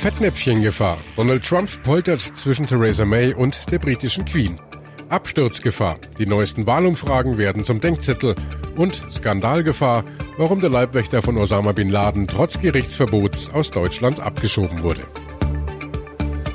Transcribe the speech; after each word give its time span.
Fettnäpfchengefahr. 0.00 0.96
Donald 1.14 1.44
Trump 1.44 1.82
poltert 1.82 2.22
zwischen 2.22 2.66
Theresa 2.66 3.04
May 3.04 3.34
und 3.34 3.70
der 3.70 3.78
britischen 3.78 4.24
Queen. 4.24 4.58
Absturzgefahr. 5.10 5.98
Die 6.18 6.24
neuesten 6.24 6.66
Wahlumfragen 6.66 7.36
werden 7.36 7.66
zum 7.66 7.80
Denkzettel. 7.80 8.34
Und 8.76 9.04
Skandalgefahr, 9.12 10.04
warum 10.38 10.60
der 10.60 10.70
Leibwächter 10.70 11.20
von 11.20 11.36
Osama 11.36 11.72
bin 11.72 11.90
Laden 11.90 12.26
trotz 12.26 12.58
Gerichtsverbots 12.58 13.50
aus 13.50 13.70
Deutschland 13.72 14.20
abgeschoben 14.20 14.82
wurde. 14.82 15.02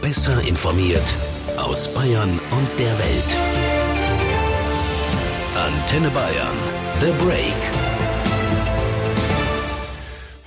Besser 0.02 0.42
informiert 0.48 1.16
aus 1.58 1.94
Bayern 1.94 2.32
und 2.32 2.80
der 2.80 2.98
Welt. 2.98 3.38
Antenne 5.56 6.10
Bayern. 6.10 6.58
The 7.00 7.12
Break. 7.24 7.95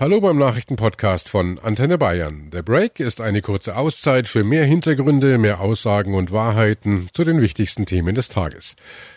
Hallo 0.01 0.21
beim 0.21 0.39
Nachrichtenpodcast 0.39 1.29
von 1.29 1.59
Antenne 1.59 1.99
Bayern. 1.99 2.51
Der 2.53 2.63
Break 2.63 3.01
ist 3.01 3.21
eine 3.21 3.43
kurze 3.43 3.77
Auszeit 3.77 4.29
für 4.29 4.45
mehr 4.45 4.65
Hintergründe, 4.65 5.39
mehr 5.39 5.59
Aussagen 5.59 6.15
und 6.15 6.31
Wahrheiten 6.31 7.09
zu 7.13 7.25
den 7.25 7.41
wichtigsten 7.41 7.85
Themen 7.85 8.15
des 8.15 8.29
Tages. 8.29 8.77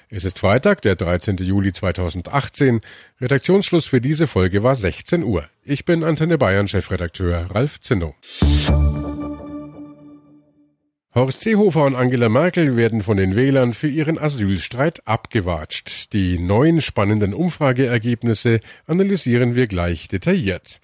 Es 0.10 0.26
ist 0.26 0.40
Freitag, 0.40 0.82
der 0.82 0.96
13. 0.96 1.38
Juli 1.38 1.72
2018. 1.72 2.82
Redaktionsschluss 3.22 3.86
für 3.86 4.02
diese 4.02 4.26
Folge 4.26 4.64
war 4.64 4.74
16 4.74 5.24
Uhr. 5.24 5.46
Ich 5.64 5.86
bin 5.86 6.04
Antenne 6.04 6.40
Bayern 6.40 6.68
Chefredakteur 6.68 7.52
Ralf 7.52 7.80
Zinno. 7.80 8.16
Horst 11.14 11.42
Seehofer 11.42 11.84
und 11.84 11.96
Angela 11.96 12.30
Merkel 12.30 12.78
werden 12.78 13.02
von 13.02 13.18
den 13.18 13.36
Wählern 13.36 13.74
für 13.74 13.90
ihren 13.90 14.18
Asylstreit 14.18 15.06
abgewatscht. 15.06 16.14
Die 16.14 16.40
neuen 16.40 16.80
spannenden 16.80 17.34
Umfrageergebnisse 17.34 18.62
analysieren 18.88 19.54
wir 19.54 19.68
gleich 19.68 20.08
detailliert. 20.08 20.80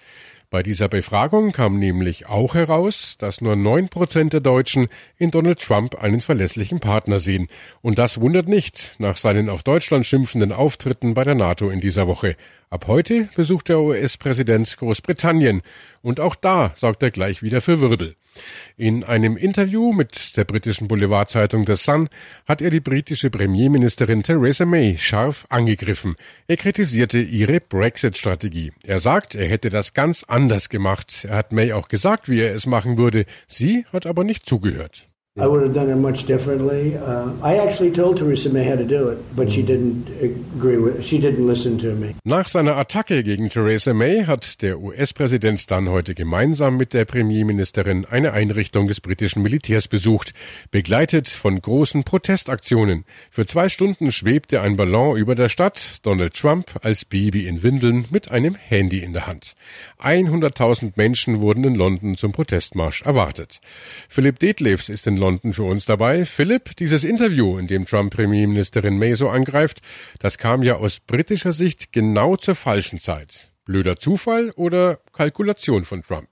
Bei 0.50 0.62
dieser 0.62 0.88
Befragung 0.90 1.52
kam 1.52 1.78
nämlich 1.78 2.26
auch 2.26 2.54
heraus, 2.54 3.16
dass 3.18 3.40
nur 3.40 3.56
neun 3.56 3.88
Prozent 3.88 4.34
der 4.34 4.40
Deutschen 4.40 4.88
in 5.16 5.30
Donald 5.30 5.60
Trump 5.60 5.94
einen 5.94 6.20
verlässlichen 6.20 6.78
Partner 6.78 7.18
sehen. 7.18 7.48
Und 7.80 7.98
das 7.98 8.20
wundert 8.20 8.48
nicht 8.48 8.96
nach 8.98 9.16
seinen 9.16 9.48
auf 9.48 9.62
Deutschland 9.62 10.04
schimpfenden 10.04 10.52
Auftritten 10.52 11.14
bei 11.14 11.24
der 11.24 11.36
NATO 11.36 11.70
in 11.70 11.80
dieser 11.80 12.06
Woche. 12.06 12.36
Ab 12.68 12.86
heute 12.86 13.30
besucht 13.34 13.70
der 13.70 13.80
US-Präsident 13.80 14.76
Großbritannien. 14.76 15.62
Und 16.02 16.20
auch 16.20 16.34
da 16.34 16.72
sorgt 16.76 17.02
er 17.02 17.10
gleich 17.10 17.42
wieder 17.42 17.62
für 17.62 17.80
Wirbel. 17.80 18.14
In 18.76 19.04
einem 19.04 19.36
Interview 19.36 19.92
mit 19.92 20.36
der 20.36 20.44
britischen 20.44 20.88
Boulevardzeitung 20.88 21.66
The 21.66 21.74
Sun 21.74 22.08
hat 22.46 22.62
er 22.62 22.70
die 22.70 22.80
britische 22.80 23.30
Premierministerin 23.30 24.22
Theresa 24.22 24.64
May 24.64 24.96
scharf 24.98 25.46
angegriffen. 25.48 26.16
Er 26.46 26.56
kritisierte 26.56 27.18
ihre 27.18 27.60
Brexit-Strategie. 27.60 28.72
Er 28.84 29.00
sagt, 29.00 29.34
er 29.34 29.48
hätte 29.48 29.70
das 29.70 29.94
ganz 29.94 30.24
anders 30.24 30.68
gemacht. 30.68 31.24
Er 31.28 31.36
hat 31.36 31.52
May 31.52 31.72
auch 31.72 31.88
gesagt, 31.88 32.28
wie 32.28 32.40
er 32.40 32.54
es 32.54 32.66
machen 32.66 32.98
würde. 32.98 33.26
Sie 33.46 33.84
hat 33.92 34.06
aber 34.06 34.24
nicht 34.24 34.46
zugehört. 34.46 35.08
I 35.40 35.46
would 35.46 35.62
have 35.62 35.72
done 35.72 35.88
it 35.88 35.96
much 35.96 36.24
differently. 36.24 36.96
Uh, 36.96 37.30
I 37.44 37.58
actually 37.58 37.92
told 37.92 38.16
Theresa 38.16 38.48
May 38.48 38.64
how 38.64 38.74
to 38.74 38.84
do 38.84 39.08
it, 39.08 39.18
but 39.36 39.52
she 39.52 39.62
didn't 39.62 40.08
agree 40.20 40.78
with. 40.78 41.04
She 41.04 41.18
didn't 41.18 41.46
listen 41.46 41.78
to 41.78 41.94
me. 41.94 42.16
Nach 42.24 42.48
seiner 42.48 42.76
Attacke 42.76 43.22
gegen 43.22 43.48
Theresa 43.48 43.94
May 43.94 44.24
hat 44.24 44.60
der 44.62 44.80
US-Präsident 44.80 45.70
dann 45.70 45.90
heute 45.90 46.16
gemeinsam 46.16 46.76
mit 46.76 46.92
der 46.92 47.04
Premierministerin 47.04 48.04
eine 48.04 48.32
Einrichtung 48.32 48.88
des 48.88 49.00
britischen 49.00 49.42
Militärs 49.42 49.86
besucht, 49.86 50.34
begleitet 50.72 51.28
von 51.28 51.62
großen 51.62 52.02
Protestaktionen. 52.02 53.04
Für 53.30 53.46
zwei 53.46 53.68
Stunden 53.68 54.10
schwebte 54.10 54.60
ein 54.60 54.76
Ballon 54.76 55.16
über 55.16 55.36
der 55.36 55.48
Stadt, 55.48 55.98
Donald 56.02 56.34
Trump 56.34 56.80
als 56.82 57.04
Baby 57.04 57.46
in 57.46 57.62
Windeln 57.62 58.06
mit 58.10 58.28
einem 58.32 58.56
Handy 58.56 58.98
in 58.98 59.12
der 59.12 59.28
Hand. 59.28 59.54
100.000 60.02 60.94
Menschen 60.96 61.40
wurden 61.40 61.62
in 61.62 61.76
London 61.76 62.16
zum 62.16 62.32
Protestmarsch 62.32 63.02
erwartet. 63.02 63.60
Philipp 64.08 64.40
Detlefs 64.40 64.88
ist 64.88 65.06
in 65.06 65.16
London 65.16 65.27
London 65.28 65.52
für 65.52 65.64
uns 65.64 65.84
dabei. 65.84 66.24
Philipp, 66.24 66.74
dieses 66.76 67.04
Interview, 67.04 67.58
in 67.58 67.66
dem 67.66 67.84
Trump 67.84 68.14
Premierministerin 68.14 68.96
May 68.98 69.14
so 69.14 69.28
angreift, 69.28 69.82
das 70.20 70.38
kam 70.38 70.62
ja 70.62 70.76
aus 70.76 71.00
britischer 71.00 71.52
Sicht 71.52 71.92
genau 71.92 72.36
zur 72.36 72.54
falschen 72.54 72.98
Zeit. 72.98 73.52
Blöder 73.66 73.96
Zufall 73.96 74.52
oder 74.52 75.00
Kalkulation 75.12 75.84
von 75.84 76.02
Trump? 76.02 76.28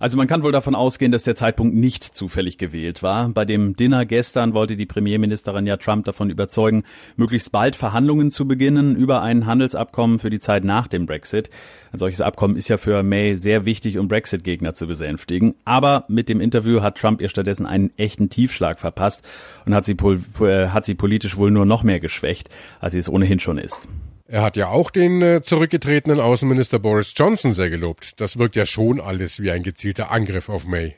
Also 0.00 0.16
man 0.16 0.26
kann 0.26 0.42
wohl 0.42 0.50
davon 0.50 0.74
ausgehen, 0.74 1.12
dass 1.12 1.24
der 1.24 1.34
Zeitpunkt 1.34 1.74
nicht 1.76 2.02
zufällig 2.02 2.56
gewählt 2.56 3.02
war. 3.02 3.28
Bei 3.28 3.44
dem 3.44 3.76
Dinner 3.76 4.06
gestern 4.06 4.54
wollte 4.54 4.74
die 4.74 4.86
Premierministerin 4.86 5.66
ja 5.66 5.76
Trump 5.76 6.06
davon 6.06 6.30
überzeugen, 6.30 6.84
möglichst 7.16 7.52
bald 7.52 7.76
Verhandlungen 7.76 8.30
zu 8.30 8.48
beginnen 8.48 8.96
über 8.96 9.20
ein 9.20 9.44
Handelsabkommen 9.44 10.18
für 10.18 10.30
die 10.30 10.40
Zeit 10.40 10.64
nach 10.64 10.88
dem 10.88 11.04
Brexit. 11.04 11.50
Ein 11.92 11.98
solches 11.98 12.22
Abkommen 12.22 12.56
ist 12.56 12.68
ja 12.68 12.78
für 12.78 13.02
May 13.02 13.36
sehr 13.36 13.66
wichtig, 13.66 13.98
um 13.98 14.08
Brexit-Gegner 14.08 14.72
zu 14.72 14.86
besänftigen. 14.86 15.54
Aber 15.66 16.06
mit 16.08 16.30
dem 16.30 16.40
Interview 16.40 16.80
hat 16.80 16.96
Trump 16.96 17.20
ihr 17.20 17.28
stattdessen 17.28 17.66
einen 17.66 17.90
echten 17.98 18.30
Tiefschlag 18.30 18.80
verpasst 18.80 19.22
und 19.66 19.74
hat 19.74 19.84
sie, 19.84 19.96
äh, 20.40 20.68
hat 20.68 20.86
sie 20.86 20.94
politisch 20.94 21.36
wohl 21.36 21.50
nur 21.50 21.66
noch 21.66 21.82
mehr 21.82 22.00
geschwächt, 22.00 22.48
als 22.80 22.94
sie 22.94 22.98
es 22.98 23.10
ohnehin 23.10 23.38
schon 23.38 23.58
ist. 23.58 23.86
Er 24.32 24.42
hat 24.42 24.56
ja 24.56 24.68
auch 24.68 24.92
den 24.92 25.22
äh, 25.22 25.42
zurückgetretenen 25.42 26.20
Außenminister 26.20 26.78
Boris 26.78 27.14
Johnson 27.16 27.52
sehr 27.52 27.68
gelobt. 27.68 28.20
Das 28.20 28.38
wirkt 28.38 28.54
ja 28.54 28.64
schon 28.64 29.00
alles 29.00 29.42
wie 29.42 29.50
ein 29.50 29.64
gezielter 29.64 30.12
Angriff 30.12 30.48
auf 30.48 30.68
May. 30.68 30.94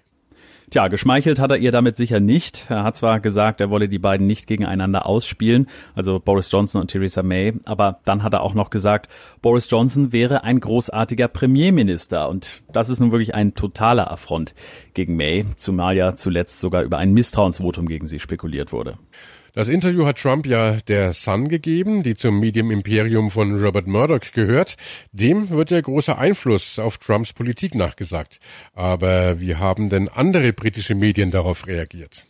Tja, 0.69 0.89
geschmeichelt 0.89 1.39
hat 1.39 1.51
er 1.51 1.57
ihr 1.57 1.73
damit 1.73 1.97
sicher 1.97 2.21
nicht. 2.21 2.67
Er 2.69 2.85
hat 2.85 2.95
zwar 2.95 3.21
gesagt, 3.21 3.63
er 3.63 3.71
wolle 3.71 3.89
die 3.89 3.99
beiden 3.99 4.27
nicht 4.27 4.47
gegeneinander 4.47 5.07
ausspielen, 5.07 5.67
also 5.95 6.21
Boris 6.21 6.53
Johnson 6.53 6.83
und 6.83 6.91
Theresa 6.91 7.23
May, 7.23 7.55
aber 7.65 8.01
dann 8.05 8.23
hat 8.23 8.35
er 8.35 8.43
auch 8.43 8.53
noch 8.53 8.69
gesagt, 8.69 9.11
Boris 9.41 9.71
Johnson 9.71 10.13
wäre 10.13 10.45
ein 10.45 10.61
großartiger 10.61 11.29
Premierminister 11.29 12.29
und 12.29 12.63
das 12.71 12.91
ist 12.91 13.01
nun 13.01 13.13
wirklich 13.13 13.35
ein 13.35 13.55
totaler 13.55 14.11
Affront 14.11 14.55
gegen 14.93 15.17
May, 15.17 15.47
zumal 15.57 15.97
ja 15.97 16.17
zuletzt 16.17 16.61
sogar 16.61 16.83
über 16.83 16.99
ein 16.99 17.15
Misstrauensvotum 17.15 17.89
gegen 17.89 18.09
sie 18.09 18.21
spekuliert 18.21 18.73
wurde. 18.73 18.99
Das 19.55 19.69
Interview 19.69 20.07
hat 20.07 20.19
Trump 20.19 20.47
ja 20.47 20.79
der 20.89 21.13
Sun 21.13 21.49
gegeben, 21.49 22.03
die 22.03 22.15
zum 22.15 22.41
Medium-Imperium 22.41 23.31
von 23.31 23.63
Robert 23.63 23.87
Murdoch 23.87 24.33
gehört. 24.33 24.77
Dem 25.13 25.51
wird 25.51 25.71
ja 25.71 25.79
großer 25.79 26.17
Einfluss 26.17 26.79
auf 26.79 26.97
Trumps 26.97 27.35
Politik 27.35 27.75
nachgesagt. 27.75 28.41
Aber 28.73 29.41
wie 29.41 29.57
haben 29.57 29.91
denn 29.91 30.09
andere 30.09 30.55
britische 30.55 30.95
Medien 30.95 31.31
darauf 31.31 31.67
reagiert? 31.67 32.25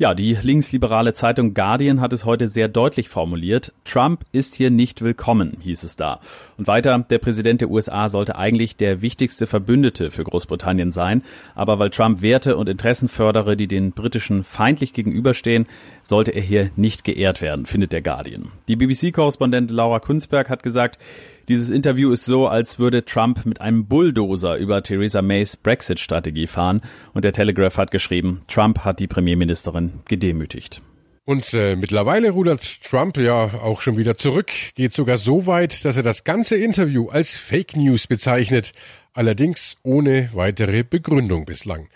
Ja, 0.00 0.14
die 0.14 0.38
linksliberale 0.40 1.12
Zeitung 1.12 1.54
Guardian 1.54 2.00
hat 2.00 2.12
es 2.12 2.24
heute 2.24 2.48
sehr 2.48 2.68
deutlich 2.68 3.08
formuliert. 3.08 3.72
Trump 3.84 4.24
ist 4.30 4.54
hier 4.54 4.70
nicht 4.70 5.02
willkommen, 5.02 5.56
hieß 5.60 5.82
es 5.82 5.96
da. 5.96 6.20
Und 6.56 6.68
weiter, 6.68 7.04
der 7.10 7.18
Präsident 7.18 7.62
der 7.62 7.68
USA 7.68 8.08
sollte 8.08 8.36
eigentlich 8.36 8.76
der 8.76 9.02
wichtigste 9.02 9.48
Verbündete 9.48 10.12
für 10.12 10.22
Großbritannien 10.22 10.92
sein. 10.92 11.24
Aber 11.56 11.80
weil 11.80 11.90
Trump 11.90 12.22
Werte 12.22 12.56
und 12.56 12.68
Interessen 12.68 13.08
fördere, 13.08 13.56
die 13.56 13.66
den 13.66 13.90
Britischen 13.90 14.44
feindlich 14.44 14.92
gegenüberstehen, 14.92 15.66
sollte 16.04 16.30
er 16.30 16.42
hier 16.42 16.70
nicht 16.76 17.02
geehrt 17.02 17.42
werden, 17.42 17.66
findet 17.66 17.90
der 17.90 18.02
Guardian. 18.02 18.52
Die 18.68 18.76
BBC-Korrespondentin 18.76 19.74
Laura 19.74 19.98
Kunzberg 19.98 20.48
hat 20.48 20.62
gesagt, 20.62 21.00
dieses 21.48 21.70
Interview 21.70 22.12
ist 22.12 22.24
so, 22.24 22.46
als 22.46 22.78
würde 22.78 23.04
Trump 23.04 23.46
mit 23.46 23.60
einem 23.60 23.86
Bulldozer 23.86 24.56
über 24.56 24.82
Theresa 24.82 25.22
Mays 25.22 25.56
Brexit-Strategie 25.56 26.46
fahren. 26.46 26.82
Und 27.14 27.24
der 27.24 27.32
Telegraph 27.32 27.78
hat 27.78 27.90
geschrieben, 27.90 28.42
Trump 28.48 28.80
hat 28.80 29.00
die 29.00 29.06
Premierministerin 29.06 30.00
gedemütigt. 30.06 30.82
Und 31.24 31.52
äh, 31.52 31.76
mittlerweile 31.76 32.30
rudert 32.30 32.82
Trump 32.82 33.18
ja 33.18 33.60
auch 33.62 33.82
schon 33.82 33.98
wieder 33.98 34.14
zurück, 34.14 34.50
geht 34.74 34.94
sogar 34.94 35.18
so 35.18 35.46
weit, 35.46 35.84
dass 35.84 35.96
er 35.98 36.02
das 36.02 36.24
ganze 36.24 36.56
Interview 36.56 37.10
als 37.10 37.34
Fake 37.34 37.76
News 37.76 38.06
bezeichnet, 38.06 38.72
allerdings 39.12 39.76
ohne 39.82 40.30
weitere 40.32 40.84
Begründung 40.84 41.44
bislang. 41.44 41.88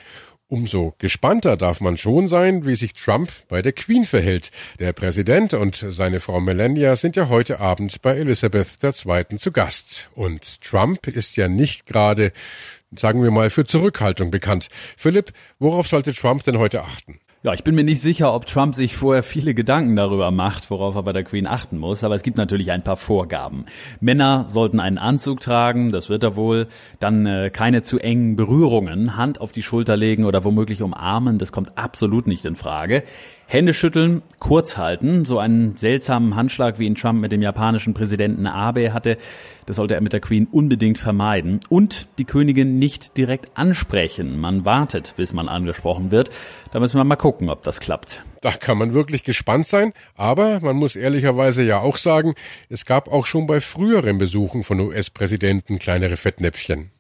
Umso 0.53 0.95
gespannter 0.99 1.57
darf 1.57 1.81
man 1.81 1.97
schon 1.97 2.29
sein, 2.29 2.67
wie 2.67 2.75
sich 2.75 2.93
Trump 2.93 3.31
bei 3.49 3.63
der 3.63 3.73
Queen 3.73 4.05
verhält. 4.05 4.51
Der 4.79 4.93
Präsident 4.93 5.55
und 5.55 5.83
seine 5.89 6.21
Frau 6.21 6.41
Melania 6.41 6.95
sind 6.95 7.17
ja 7.17 7.31
heute 7.31 7.59
Abend 7.59 8.03
bei 8.03 8.19
Elizabeth 8.19 8.77
II. 8.85 9.39
zu 9.39 9.51
Gast. 9.51 10.11
Und 10.15 10.61
Trump 10.61 11.07
ist 11.07 11.37
ja 11.37 11.49
nicht 11.49 11.87
gerade, 11.87 12.33
sagen 12.95 13.23
wir 13.23 13.31
mal, 13.31 13.49
für 13.49 13.65
Zurückhaltung 13.65 14.31
bekannt. 14.31 14.69
Philipp, 14.95 15.33
worauf 15.59 15.89
sollte 15.89 16.13
Trump 16.13 16.45
denn 16.45 16.59
heute 16.59 16.83
achten? 16.83 17.19
Ja, 17.45 17.53
ich 17.55 17.65
bin 17.65 17.75
mir 17.75 17.83
nicht 17.83 18.01
sicher, 18.01 18.33
ob 18.35 18.47
Trump 18.47 18.77
sich 18.77 18.97
vorher 18.97 19.25
viele 19.25 19.53
Gedanken 19.53 19.97
darüber 19.97 20.31
macht, 20.31 20.71
worauf 20.71 20.95
er 20.95 21.03
bei 21.03 21.13
der 21.13 21.25
Queen 21.25 21.49
achten 21.49 21.77
muss, 21.77 22.05
aber 22.05 22.15
es 22.15 22.23
gibt 22.23 22.37
natürlich 22.37 22.71
ein 22.71 22.85
paar 22.85 22.97
Vorgaben. 22.97 23.67
Männer 23.99 24.45
sollten 24.49 24.79
einen 24.79 24.97
Anzug 24.97 25.41
tragen, 25.41 25.91
das 25.91 26.09
wird 26.09 26.23
er 26.23 26.37
wohl, 26.37 26.69
dann 27.01 27.27
äh, 27.27 27.51
keine 27.51 27.83
zu 27.83 27.99
engen 27.99 28.37
Berührungen, 28.37 29.17
Hand 29.17 29.41
auf 29.41 29.51
die 29.51 29.65
Schulter 29.65 29.97
legen 29.97 30.25
oder 30.25 30.45
womöglich 30.45 30.83
umarmen, 30.83 31.39
das 31.39 31.51
kommt 31.51 31.77
absolut 31.77 32.29
nicht 32.29 32.45
in 32.45 32.55
Frage. 32.55 33.03
Hände 33.53 33.75
schütteln, 33.75 34.23
kurz 34.39 34.79
halten, 34.79 35.27
so 35.27 35.39
einen 35.39 35.77
seltsamen 35.77 36.37
Handschlag, 36.37 36.79
wie 36.79 36.87
ihn 36.87 36.95
Trump 36.95 37.21
mit 37.21 37.33
dem 37.33 37.43
japanischen 37.43 37.93
Präsidenten 37.93 38.47
Abe 38.47 38.95
hatte, 38.95 39.19
das 39.67 39.77
sollte 39.77 39.95
er 39.95 40.01
mit 40.01 40.15
der 40.15 40.21
Queen 40.21 40.49
unbedingt 40.51 40.97
vermeiden. 40.97 41.61
Und 41.69 42.09
die 42.17 42.25
Königin 42.25 42.79
nicht 42.79 43.15
direkt 43.19 43.55
ansprechen. 43.55 44.41
Man 44.41 44.65
wartet, 44.65 45.13
bis 45.19 45.35
man 45.35 45.51
angesprochen 45.51 46.11
wird. 46.11 46.31
Da 46.71 46.81
müssen 46.81 46.97
wir 46.97 47.05
mal 47.05 47.17
gucken, 47.17 47.51
ob 47.51 47.63
das 47.63 47.81
klappt. 47.81 48.25
Da 48.41 48.53
kann 48.53 48.79
man 48.79 48.95
wirklich 48.95 49.23
gespannt 49.23 49.67
sein, 49.67 49.93
aber 50.17 50.61
man 50.61 50.77
muss 50.77 50.97
ehrlicherweise 50.97 51.63
ja 51.63 51.79
auch 51.81 51.99
sagen, 51.99 52.35
es 52.71 52.87
gab 52.87 53.07
auch 53.13 53.27
schon 53.27 53.47
bei 53.47 53.61
früheren 53.61 54.17
Besuchen 54.17 54.65
von 54.65 54.81
US-Präsidenten 54.81 55.79
kleinere 55.79 56.17
Fettnäpfchen. 56.17 56.91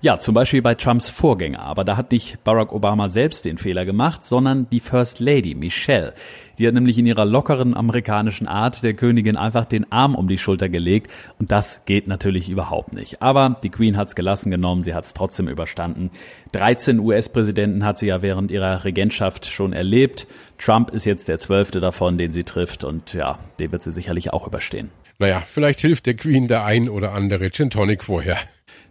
Ja, 0.00 0.18
zum 0.18 0.34
Beispiel 0.34 0.60
bei 0.60 0.74
Trumps 0.74 1.08
Vorgänger. 1.08 1.60
Aber 1.60 1.84
da 1.84 1.96
hat 1.96 2.12
nicht 2.12 2.42
Barack 2.44 2.72
Obama 2.72 3.08
selbst 3.08 3.44
den 3.44 3.58
Fehler 3.58 3.84
gemacht, 3.84 4.24
sondern 4.24 4.68
die 4.70 4.80
First 4.80 5.20
Lady, 5.20 5.54
Michelle. 5.54 6.14
Die 6.58 6.66
hat 6.66 6.74
nämlich 6.74 6.98
in 6.98 7.06
ihrer 7.06 7.24
lockeren 7.24 7.74
amerikanischen 7.74 8.46
Art 8.46 8.82
der 8.82 8.94
Königin 8.94 9.36
einfach 9.36 9.64
den 9.64 9.90
Arm 9.90 10.14
um 10.14 10.28
die 10.28 10.38
Schulter 10.38 10.68
gelegt. 10.68 11.10
Und 11.38 11.52
das 11.52 11.84
geht 11.84 12.06
natürlich 12.06 12.48
überhaupt 12.48 12.92
nicht. 12.92 13.22
Aber 13.22 13.58
die 13.62 13.70
Queen 13.70 13.96
hat's 13.96 14.14
gelassen 14.14 14.50
genommen, 14.50 14.82
sie 14.82 14.94
hat's 14.94 15.14
trotzdem 15.14 15.48
überstanden. 15.48 16.10
13 16.52 17.00
US-Präsidenten 17.00 17.84
hat 17.84 17.98
sie 17.98 18.06
ja 18.06 18.22
während 18.22 18.50
ihrer 18.50 18.84
Regentschaft 18.84 19.46
schon 19.46 19.72
erlebt. 19.72 20.26
Trump 20.58 20.90
ist 20.90 21.06
jetzt 21.06 21.28
der 21.28 21.38
zwölfte 21.38 21.80
davon, 21.80 22.18
den 22.18 22.30
sie 22.30 22.44
trifft. 22.44 22.84
Und 22.84 23.14
ja, 23.14 23.38
den 23.58 23.72
wird 23.72 23.82
sie 23.82 23.92
sicherlich 23.92 24.32
auch 24.32 24.46
überstehen. 24.46 24.90
Naja, 25.18 25.42
vielleicht 25.46 25.80
hilft 25.80 26.06
der 26.06 26.14
Queen 26.14 26.48
der 26.48 26.64
ein 26.64 26.88
oder 26.88 27.12
andere 27.12 27.50
Gin 27.50 27.70
Tonic 27.70 28.04
vorher. 28.04 28.36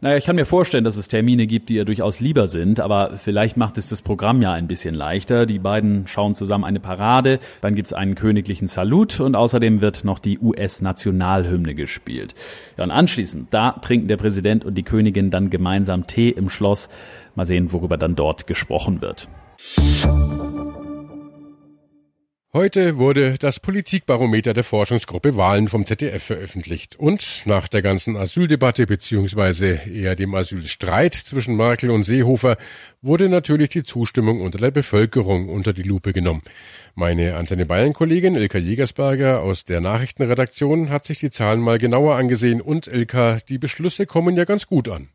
Naja, 0.03 0.17
ich 0.17 0.25
kann 0.25 0.35
mir 0.35 0.45
vorstellen, 0.45 0.83
dass 0.83 0.97
es 0.97 1.07
Termine 1.07 1.47
gibt, 1.47 1.69
die 1.69 1.75
ihr 1.75 1.85
durchaus 1.85 2.19
lieber 2.19 2.49
sind, 2.49 2.81
aber 2.81 3.13
vielleicht 3.19 3.55
macht 3.55 3.77
es 3.77 3.87
das 3.87 4.01
Programm 4.01 4.41
ja 4.41 4.51
ein 4.51 4.67
bisschen 4.67 4.95
leichter. 4.95 5.45
Die 5.45 5.59
beiden 5.59 6.07
schauen 6.07 6.35
zusammen 6.35 6.65
eine 6.65 6.81
Parade, 6.81 7.39
dann 7.61 7.73
gibt's 7.73 7.93
einen 7.93 8.15
königlichen 8.15 8.67
Salut 8.67 9.21
und 9.21 9.37
außerdem 9.37 9.79
wird 9.79 10.03
noch 10.03 10.19
die 10.19 10.39
US-Nationalhymne 10.39 11.73
gespielt. 11.73 12.35
Ja, 12.77 12.83
und 12.83 12.91
anschließend, 12.91 13.53
da 13.53 13.71
trinken 13.81 14.09
der 14.09 14.17
Präsident 14.17 14.65
und 14.65 14.75
die 14.75 14.81
Königin 14.81 15.29
dann 15.29 15.49
gemeinsam 15.49 16.05
Tee 16.05 16.31
im 16.31 16.49
Schloss. 16.49 16.89
Mal 17.35 17.45
sehen, 17.45 17.71
worüber 17.71 17.95
dann 17.95 18.17
dort 18.17 18.45
gesprochen 18.45 19.01
wird. 19.01 19.29
Heute 22.55 22.99
wurde 22.99 23.39
das 23.39 23.59
Politikbarometer 23.59 24.53
der 24.53 24.63
Forschungsgruppe 24.63 25.35
Wahlen 25.35 25.67
vom 25.67 25.85
ZDF 25.85 26.21
veröffentlicht. 26.21 26.99
Und 26.99 27.41
nach 27.45 27.67
der 27.67 27.81
ganzen 27.81 28.15
Asyldebatte 28.15 28.85
beziehungsweise 28.85 29.79
eher 29.91 30.15
dem 30.15 30.35
Asylstreit 30.35 31.15
zwischen 31.15 31.55
Merkel 31.55 31.89
und 31.89 32.03
Seehofer 32.03 32.57
wurde 33.01 33.27
natürlich 33.27 33.69
die 33.69 33.81
Zustimmung 33.81 34.39
unter 34.39 34.59
der 34.59 34.69
Bevölkerung 34.69 35.49
unter 35.49 35.73
die 35.73 35.81
Lupe 35.81 36.13
genommen. 36.13 36.43
Meine 36.93 37.37
Antenne 37.37 37.65
Bayern 37.65 37.93
Kollegin 37.93 38.35
Ilka 38.35 38.59
Jägersberger 38.59 39.41
aus 39.41 39.65
der 39.65 39.81
Nachrichtenredaktion 39.81 40.91
hat 40.91 41.05
sich 41.05 41.17
die 41.17 41.31
Zahlen 41.31 41.59
mal 41.59 41.79
genauer 41.79 42.17
angesehen 42.17 42.61
und 42.61 42.85
Ilka, 42.85 43.39
die 43.49 43.57
Beschlüsse 43.57 44.05
kommen 44.05 44.37
ja 44.37 44.45
ganz 44.45 44.67
gut 44.67 44.89
an. 44.89 45.09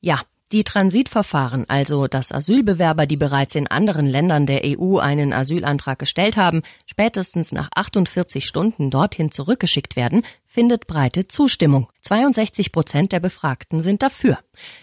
Ja, 0.00 0.22
die 0.52 0.64
Transitverfahren, 0.64 1.64
also 1.68 2.08
dass 2.08 2.32
Asylbewerber, 2.32 3.06
die 3.06 3.16
bereits 3.16 3.54
in 3.54 3.68
anderen 3.68 4.06
Ländern 4.06 4.46
der 4.46 4.62
EU 4.64 4.98
einen 4.98 5.32
Asylantrag 5.32 5.98
gestellt 5.98 6.36
haben, 6.36 6.62
spätestens 6.86 7.52
nach 7.52 7.68
48 7.74 8.44
Stunden 8.44 8.90
dorthin 8.90 9.30
zurückgeschickt 9.30 9.94
werden, 9.96 10.22
findet 10.46 10.88
breite 10.88 11.28
Zustimmung. 11.28 11.88
62 12.02 12.72
Prozent 12.72 13.12
der 13.12 13.20
Befragten 13.20 13.80
sind 13.80 14.02
dafür. 14.02 14.38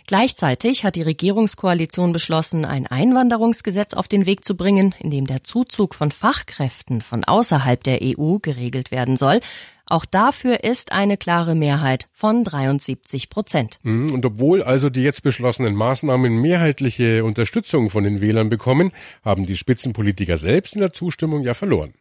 Gleichzeitig 0.08 0.86
hat 0.86 0.96
die 0.96 1.02
Regierungskoalition 1.02 2.13
beschlossen, 2.13 2.63
ein 2.63 2.88
Einwanderungsgesetz 2.88 3.94
auf 3.94 4.08
den 4.08 4.25
Weg 4.25 4.46
zu 4.46 4.56
bringen, 4.56 4.96
in 5.00 5.12
dem 5.12 5.28
der 5.28 5.44
Zuzug 5.44 5.94
von 5.94 6.12
Fachkräften 6.12 7.02
von 7.02 7.25
außerhalb 7.25 7.84
der 7.84 8.00
EU 8.02 8.38
geregelt 8.38 8.92
werden 8.92 9.18
soll. 9.18 9.42
Auch 9.89 10.06
dafür 10.06 10.63
ist 10.66 10.92
eine 10.92 11.16
klare 11.18 11.56
Mehrheit 11.56 12.07
von 12.12 12.44
73 12.44 13.30
Prozent. 13.30 13.80
Mhm, 13.84 14.13
und 14.13 14.25
obwohl 14.25 14.62
also 14.62 14.89
die 14.89 15.01
jetzt 15.01 15.24
beschlossenen 15.24 15.75
Maßnahmen 15.75 16.42
mehrheitliche 16.42 17.24
Unterstützung 17.24 17.89
von 17.89 18.04
den 18.04 18.19
Wählern 18.19 18.50
bekommen, 18.50 18.92
haben 19.24 19.45
die 19.45 19.56
Spitzenpolitiker 19.56 20.38
selbst 20.38 20.75
in 20.75 20.81
der 20.81 20.92
Zustimmung 20.92 21.44
ja 21.44 21.54
verloren. 21.54 21.94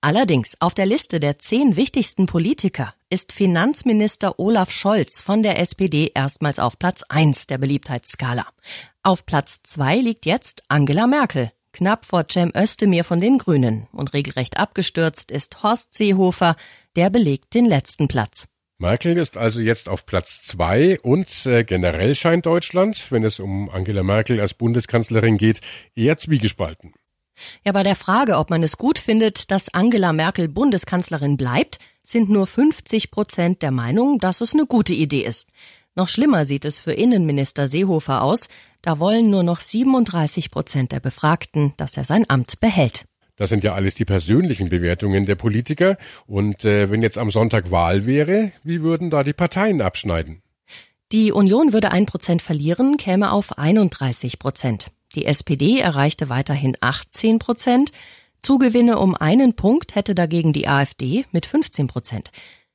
Allerdings 0.00 0.54
auf 0.60 0.74
der 0.74 0.86
Liste 0.86 1.18
der 1.18 1.40
zehn 1.40 1.74
wichtigsten 1.76 2.26
Politiker 2.26 2.94
ist 3.10 3.32
Finanzminister 3.32 4.38
Olaf 4.38 4.70
Scholz 4.70 5.20
von 5.20 5.42
der 5.42 5.58
SPD 5.58 6.12
erstmals 6.14 6.60
auf 6.60 6.78
Platz 6.78 7.02
eins 7.08 7.48
der 7.48 7.58
Beliebtheitsskala. 7.58 8.46
Auf 9.02 9.26
Platz 9.26 9.60
zwei 9.64 9.96
liegt 9.96 10.24
jetzt 10.24 10.62
Angela 10.68 11.08
Merkel, 11.08 11.50
knapp 11.72 12.04
vor 12.04 12.26
Cem 12.30 12.52
Özdemir 12.54 13.02
von 13.02 13.20
den 13.20 13.38
Grünen 13.38 13.88
und 13.90 14.12
regelrecht 14.12 14.56
abgestürzt 14.56 15.32
ist 15.32 15.64
Horst 15.64 15.94
Seehofer, 15.94 16.54
der 16.98 17.10
belegt 17.10 17.54
den 17.54 17.64
letzten 17.64 18.08
Platz. 18.08 18.48
Merkel 18.78 19.16
ist 19.18 19.36
also 19.36 19.60
jetzt 19.60 19.88
auf 19.88 20.04
Platz 20.04 20.42
zwei 20.42 20.98
und 21.00 21.46
äh, 21.46 21.62
generell 21.62 22.16
scheint 22.16 22.44
Deutschland, 22.44 23.12
wenn 23.12 23.22
es 23.22 23.38
um 23.38 23.70
Angela 23.70 24.02
Merkel 24.02 24.40
als 24.40 24.52
Bundeskanzlerin 24.54 25.38
geht, 25.38 25.60
eher 25.94 26.16
zwiegespalten. 26.16 26.94
Ja, 27.64 27.70
bei 27.70 27.84
der 27.84 27.94
Frage, 27.94 28.36
ob 28.36 28.50
man 28.50 28.64
es 28.64 28.78
gut 28.78 28.98
findet, 28.98 29.52
dass 29.52 29.72
Angela 29.72 30.12
Merkel 30.12 30.48
Bundeskanzlerin 30.48 31.36
bleibt, 31.36 31.78
sind 32.02 32.30
nur 32.30 32.48
50 32.48 33.12
Prozent 33.12 33.62
der 33.62 33.70
Meinung, 33.70 34.18
dass 34.18 34.40
es 34.40 34.54
eine 34.54 34.66
gute 34.66 34.92
Idee 34.92 35.24
ist. 35.24 35.50
Noch 35.94 36.08
schlimmer 36.08 36.44
sieht 36.44 36.64
es 36.64 36.80
für 36.80 36.94
Innenminister 36.94 37.68
Seehofer 37.68 38.22
aus. 38.22 38.48
Da 38.82 38.98
wollen 38.98 39.30
nur 39.30 39.44
noch 39.44 39.60
37 39.60 40.50
Prozent 40.50 40.90
der 40.90 41.00
Befragten, 41.00 41.74
dass 41.76 41.96
er 41.96 42.02
sein 42.02 42.28
Amt 42.28 42.58
behält. 42.58 43.07
Das 43.38 43.48
sind 43.48 43.64
ja 43.64 43.74
alles 43.74 43.94
die 43.94 44.04
persönlichen 44.04 44.68
Bewertungen 44.68 45.24
der 45.24 45.36
Politiker. 45.36 45.96
Und 46.26 46.64
äh, 46.64 46.90
wenn 46.90 47.02
jetzt 47.02 47.16
am 47.16 47.30
Sonntag 47.30 47.70
Wahl 47.70 48.04
wäre, 48.04 48.52
wie 48.64 48.82
würden 48.82 49.10
da 49.10 49.22
die 49.22 49.32
Parteien 49.32 49.80
abschneiden? 49.80 50.42
Die 51.12 51.32
Union 51.32 51.72
würde 51.72 51.90
ein 51.90 52.04
Prozent 52.04 52.42
verlieren, 52.42 52.98
käme 52.98 53.32
auf 53.32 53.56
31 53.56 54.38
Prozent. 54.38 54.90
Die 55.14 55.24
SPD 55.24 55.78
erreichte 55.78 56.28
weiterhin 56.28 56.76
18 56.80 57.38
Prozent. 57.38 57.92
Zugewinne 58.42 58.98
um 58.98 59.14
einen 59.14 59.54
Punkt 59.54 59.94
hätte 59.94 60.14
dagegen 60.14 60.52
die 60.52 60.68
AfD 60.68 61.24
mit 61.32 61.46
15 61.46 61.86
Prozent. 61.86 62.30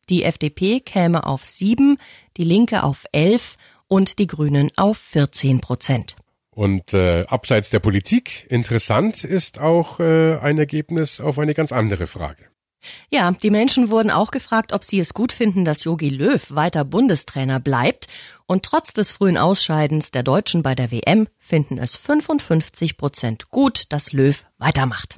Die 0.09 0.23
FDP 0.23 0.79
käme 0.79 1.25
auf 1.27 1.45
7, 1.45 1.97
die 2.37 2.43
Linke 2.43 2.83
auf 2.83 3.05
11 3.11 3.57
und 3.87 4.17
die 4.17 4.27
Grünen 4.27 4.71
auf 4.75 4.97
14 4.97 5.61
Prozent. 5.61 6.15
Und 6.55 6.93
äh, 6.93 7.23
abseits 7.23 7.69
der 7.69 7.79
Politik 7.79 8.45
interessant 8.49 9.23
ist 9.23 9.59
auch 9.59 9.99
äh, 9.99 10.37
ein 10.37 10.57
Ergebnis 10.57 11.19
auf 11.19 11.39
eine 11.39 11.53
ganz 11.53 11.71
andere 11.71 12.07
Frage. 12.07 12.45
Ja, 13.09 13.31
die 13.31 13.49
Menschen 13.49 13.89
wurden 13.89 14.11
auch 14.11 14.31
gefragt, 14.31 14.73
ob 14.73 14.83
sie 14.83 14.99
es 14.99 15.13
gut 15.13 15.31
finden, 15.31 15.65
dass 15.65 15.85
Jogi 15.85 16.09
Löw 16.09 16.43
weiter 16.53 16.83
Bundestrainer 16.85 17.59
bleibt. 17.59 18.07
Und 18.45 18.63
trotz 18.63 18.93
des 18.93 19.11
frühen 19.11 19.37
Ausscheidens 19.37 20.11
der 20.11 20.23
Deutschen 20.23 20.63
bei 20.63 20.75
der 20.75 20.91
WM 20.91 21.27
finden 21.39 21.77
es 21.77 21.95
55 21.95 22.97
Prozent 22.97 23.49
gut, 23.49 23.85
dass 23.89 24.11
Löw 24.11 24.45
weitermacht. 24.57 25.17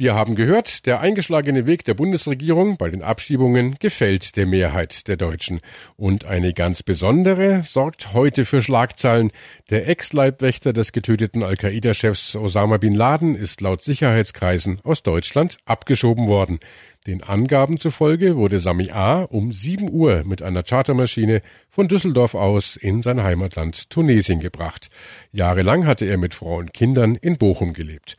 Wir 0.00 0.14
haben 0.14 0.36
gehört, 0.36 0.86
der 0.86 1.00
eingeschlagene 1.00 1.66
Weg 1.66 1.84
der 1.84 1.94
Bundesregierung 1.94 2.76
bei 2.76 2.88
den 2.88 3.02
Abschiebungen 3.02 3.74
gefällt 3.80 4.36
der 4.36 4.46
Mehrheit 4.46 5.08
der 5.08 5.16
Deutschen. 5.16 5.58
Und 5.96 6.24
eine 6.24 6.52
ganz 6.52 6.84
besondere 6.84 7.64
sorgt 7.64 8.12
heute 8.12 8.44
für 8.44 8.62
Schlagzeilen. 8.62 9.32
Der 9.70 9.88
Ex-Leibwächter 9.88 10.72
des 10.72 10.92
getöteten 10.92 11.42
Al-Qaida-Chefs 11.42 12.36
Osama 12.36 12.76
bin 12.76 12.94
Laden 12.94 13.34
ist 13.34 13.60
laut 13.60 13.82
Sicherheitskreisen 13.82 14.78
aus 14.84 15.02
Deutschland 15.02 15.58
abgeschoben 15.64 16.28
worden. 16.28 16.60
Den 17.06 17.22
Angaben 17.22 17.78
zufolge 17.78 18.36
wurde 18.36 18.58
Sami 18.58 18.90
A. 18.90 19.22
um 19.22 19.52
7 19.52 19.90
Uhr 19.90 20.24
mit 20.24 20.42
einer 20.42 20.62
Chartermaschine 20.62 21.40
von 21.70 21.88
Düsseldorf 21.88 22.34
aus 22.34 22.76
in 22.76 23.02
sein 23.02 23.22
Heimatland 23.22 23.88
Tunesien 23.88 24.40
gebracht. 24.40 24.90
Jahrelang 25.32 25.86
hatte 25.86 26.04
er 26.04 26.18
mit 26.18 26.34
Frau 26.34 26.56
und 26.56 26.74
Kindern 26.74 27.14
in 27.14 27.38
Bochum 27.38 27.72
gelebt. 27.72 28.16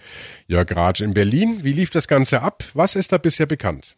Jörg 0.47 0.75
Ratsch 0.75 1.01
in 1.01 1.13
Berlin, 1.13 1.59
wie 1.63 1.73
lief 1.73 1.89
das 1.89 2.07
Ganze 2.07 2.41
ab? 2.41 2.63
Was 2.73 2.95
ist 2.95 3.11
da 3.11 3.17
bisher 3.17 3.45
bekannt? 3.45 3.95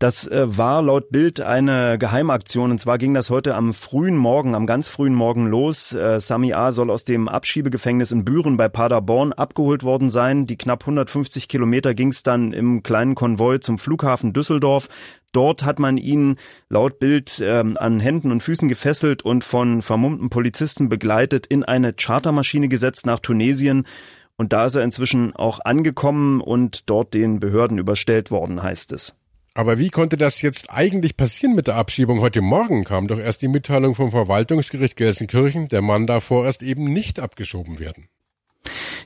Das 0.00 0.26
äh, 0.26 0.44
war 0.46 0.82
laut 0.82 1.10
Bild 1.10 1.40
eine 1.40 1.98
Geheimaktion 1.98 2.72
und 2.72 2.80
zwar 2.80 2.98
ging 2.98 3.14
das 3.14 3.30
heute 3.30 3.54
am 3.54 3.72
frühen 3.72 4.16
Morgen, 4.16 4.56
am 4.56 4.66
ganz 4.66 4.88
frühen 4.88 5.14
Morgen 5.14 5.46
los. 5.46 5.92
Äh, 5.92 6.18
Sami 6.18 6.52
A. 6.52 6.72
soll 6.72 6.90
aus 6.90 7.04
dem 7.04 7.28
Abschiebegefängnis 7.28 8.10
in 8.10 8.24
Büren 8.24 8.56
bei 8.56 8.68
Paderborn 8.68 9.32
abgeholt 9.32 9.84
worden 9.84 10.10
sein. 10.10 10.46
Die 10.46 10.58
knapp 10.58 10.82
150 10.82 11.46
Kilometer 11.46 11.94
ging 11.94 12.08
es 12.08 12.24
dann 12.24 12.52
im 12.52 12.82
kleinen 12.82 13.14
Konvoi 13.14 13.60
zum 13.60 13.78
Flughafen 13.78 14.32
Düsseldorf. 14.32 14.88
Dort 15.30 15.64
hat 15.64 15.78
man 15.78 15.96
ihn 15.96 16.36
laut 16.68 16.98
Bild 16.98 17.40
äh, 17.40 17.62
an 17.76 18.00
Händen 18.00 18.32
und 18.32 18.42
Füßen 18.42 18.68
gefesselt 18.68 19.24
und 19.24 19.44
von 19.44 19.80
vermummten 19.80 20.28
Polizisten 20.28 20.88
begleitet 20.88 21.46
in 21.46 21.62
eine 21.62 21.92
Chartermaschine 21.92 22.68
gesetzt 22.68 23.06
nach 23.06 23.20
Tunesien. 23.20 23.86
Und 24.36 24.52
da 24.52 24.66
ist 24.66 24.74
er 24.74 24.82
inzwischen 24.82 25.36
auch 25.36 25.60
angekommen 25.60 26.40
und 26.40 26.90
dort 26.90 27.14
den 27.14 27.38
Behörden 27.38 27.78
überstellt 27.78 28.32
worden, 28.32 28.60
heißt 28.60 28.92
es. 28.92 29.16
Aber 29.56 29.78
wie 29.78 29.90
konnte 29.90 30.16
das 30.16 30.42
jetzt 30.42 30.68
eigentlich 30.70 31.16
passieren 31.16 31.54
mit 31.54 31.68
der 31.68 31.76
Abschiebung? 31.76 32.20
Heute 32.20 32.40
Morgen 32.40 32.82
kam 32.82 33.06
doch 33.06 33.20
erst 33.20 33.40
die 33.40 33.48
Mitteilung 33.48 33.94
vom 33.94 34.10
Verwaltungsgericht 34.10 34.96
Gelsenkirchen, 34.96 35.68
der 35.68 35.80
Mann 35.80 36.08
darf 36.08 36.24
vorerst 36.24 36.64
eben 36.64 36.92
nicht 36.92 37.20
abgeschoben 37.20 37.78
werden. 37.78 38.08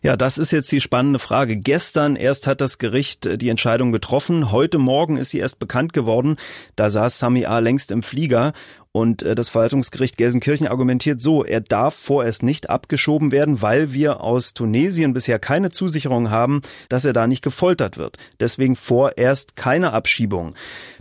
Ja, 0.09 0.17
das 0.17 0.39
ist 0.39 0.53
jetzt 0.53 0.73
die 0.73 0.81
spannende 0.81 1.19
Frage. 1.19 1.59
Gestern 1.59 2.17
erst 2.17 2.47
hat 2.47 2.63
das 2.63 2.79
Gericht 2.79 3.27
äh, 3.27 3.37
die 3.37 3.51
Entscheidung 3.51 3.93
getroffen. 3.93 4.51
Heute 4.51 4.79
Morgen 4.79 5.19
ist 5.19 5.33
sie 5.33 5.39
erst 5.39 5.59
bekannt 5.59 5.93
geworden. 5.93 6.37
Da 6.77 6.89
saß 6.89 7.19
Sami 7.19 7.45
A. 7.45 7.59
längst 7.59 7.91
im 7.91 8.03
Flieger. 8.03 8.55
Und 8.91 9.23
äh, 9.23 9.35
das 9.35 9.51
Verwaltungsgericht 9.51 10.17
Gelsenkirchen 10.17 10.67
argumentiert 10.67 11.21
so, 11.21 11.45
er 11.45 11.61
darf 11.61 11.95
vorerst 11.95 12.43
nicht 12.43 12.71
abgeschoben 12.71 13.33
werden, 13.33 13.61
weil 13.61 13.93
wir 13.93 14.23
aus 14.23 14.55
Tunesien 14.55 15.13
bisher 15.13 15.39
keine 15.39 15.73
Zusicherung 15.73 16.31
haben, 16.31 16.63
dass 16.89 17.05
er 17.05 17.13
da 17.13 17.27
nicht 17.27 17.43
gefoltert 17.43 17.99
wird. 17.99 18.17
Deswegen 18.41 18.77
vorerst 18.77 19.57
keine 19.57 19.93
Abschiebung. 19.93 20.55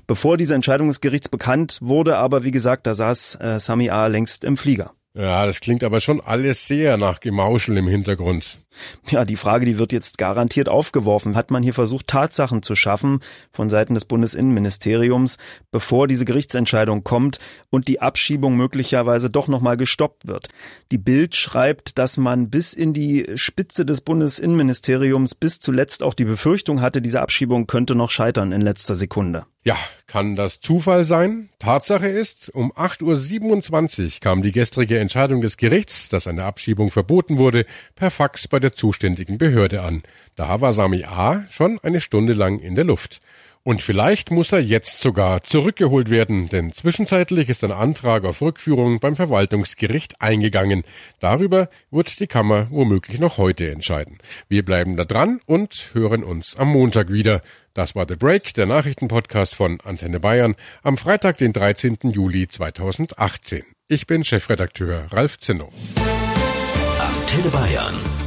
Bevor 0.06 0.36
diese 0.36 0.54
Entscheidung 0.54 0.90
des 0.90 1.00
Gerichts 1.00 1.30
bekannt 1.30 1.78
wurde, 1.80 2.18
aber 2.18 2.44
wie 2.44 2.52
gesagt, 2.52 2.86
da 2.86 2.94
saß 2.94 3.36
äh, 3.36 3.60
Sami 3.62 3.90
A. 3.90 4.08
längst 4.08 4.44
im 4.44 4.58
Flieger. 4.58 4.92
Ja, 5.18 5.48
das 5.48 5.62
klingt 5.62 5.84
aber 5.84 6.00
schon 6.00 6.22
alles 6.22 6.68
sehr 6.68 6.96
nach 6.96 7.20
Gemauschel 7.20 7.76
im 7.78 7.88
Hintergrund. 7.88 8.60
Ja, 9.10 9.26
die 9.26 9.36
Frage, 9.36 9.66
die 9.66 9.80
wird 9.80 9.92
jetzt 9.92 10.20
garantiert 10.20 10.70
aufgeworfen. 10.70 11.36
Hat 11.36 11.50
man 11.50 11.64
hier 11.64 11.74
versucht, 11.74 12.06
Tatsachen 12.06 12.62
zu 12.62 12.76
schaffen 12.76 13.22
von 13.52 13.68
Seiten 13.72 13.96
des 13.96 14.06
Bundesinnenministeriums, 14.06 15.40
bevor 15.72 16.08
diese 16.08 16.26
Gerichtsentscheidung 16.26 17.04
kommt 17.04 17.40
und 17.72 17.88
die 17.88 18.00
Abschiebung 18.00 18.56
möglicherweise 18.56 19.32
doch 19.32 19.48
nochmal 19.48 19.76
gestoppt 19.76 20.28
wird? 20.28 20.50
Die 20.92 21.00
Bild 21.00 21.36
schreibt, 21.36 21.98
dass 21.98 22.18
man 22.18 22.52
bis 22.52 22.74
in 22.74 22.94
die 22.94 23.26
Spitze 23.34 23.88
des 23.88 24.02
Bundesinnenministeriums 24.02 25.34
bis 25.34 25.60
zuletzt 25.60 26.04
auch 26.04 26.14
die 26.14 26.26
Befürchtung 26.26 26.80
hatte, 26.80 27.02
diese 27.02 27.22
Abschiebung 27.22 27.66
könnte 27.66 27.96
noch 27.96 28.12
scheitern 28.12 28.52
in 28.52 28.62
letzter 28.62 28.96
Sekunde. 28.96 29.48
Ja, 29.68 29.76
kann 30.06 30.38
das 30.38 30.62
Zufall 30.62 31.04
sein? 31.04 31.50
Tatsache 31.60 32.08
ist, 32.08 32.48
um 32.48 32.72
8.27 32.72 34.04
Uhr 34.06 34.20
kam 34.22 34.42
die 34.42 34.54
gestrige 34.54 34.98
Entscheidung 34.98 35.42
des 35.42 35.58
Gerichts, 35.58 36.08
dass 36.08 36.26
eine 36.26 36.46
Abschiebung 36.46 36.90
verboten 36.90 37.38
wurde, 37.38 37.66
per 37.94 38.10
Fax 38.10 38.48
bei 38.48 38.62
der 38.62 38.72
zuständigen 38.72 39.38
Behörde 39.38 39.82
an. 39.82 40.04
Da 40.38 40.62
war 40.62 40.72
Sami 40.72 41.04
A. 41.04 41.46
schon 41.50 41.80
eine 41.80 42.00
Stunde 42.00 42.32
lang 42.32 42.60
in 42.60 42.76
der 42.76 42.86
Luft. 42.86 43.20
Und 43.68 43.82
vielleicht 43.82 44.32
muss 44.32 44.54
er 44.54 44.62
jetzt 44.62 45.02
sogar 45.02 45.44
zurückgeholt 45.44 46.10
werden, 46.10 46.48
denn 46.48 46.72
zwischenzeitlich 46.72 47.50
ist 47.50 47.66
ein 47.66 47.74
Antrag 47.74 48.24
auf 48.24 48.42
Rückführung 48.42 49.02
beim 49.02 49.18
Verwaltungsgericht 49.18 50.22
eingegangen. 50.22 50.86
Darüber 51.20 51.68
wird 51.92 52.22
die 52.22 52.28
Kammer 52.28 52.68
womöglich 52.70 53.20
noch 53.20 53.38
heute 53.38 53.70
entscheiden. 53.70 54.20
Wir 54.48 54.64
bleiben 54.64 54.96
da 54.96 55.04
dran 55.04 55.42
und 55.46 55.90
hören 55.92 56.24
uns 56.24 56.56
am 56.56 56.70
Montag 56.70 57.12
wieder. 57.12 57.42
Das 57.74 57.94
war 57.94 58.06
The 58.08 58.16
Break, 58.16 58.54
der 58.54 58.68
Nachrichtenpodcast 58.68 59.54
von 59.54 59.82
Antenne 59.82 60.22
Bayern 60.22 60.56
am 60.82 60.96
Freitag, 60.98 61.38
den 61.38 61.52
13. 61.52 61.98
Juli 62.04 62.48
2018. 62.48 63.64
Ich 63.90 64.08
bin 64.08 64.24
Chefredakteur 64.24 65.08
Ralf 65.12 65.40
Zinno. 65.40 65.72
Antenne 67.00 67.50
Bayern. 67.50 68.27